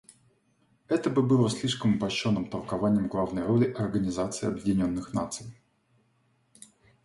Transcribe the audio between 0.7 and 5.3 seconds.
Это бы было слишком упрощенным толкованием главной роли Организации Объединенных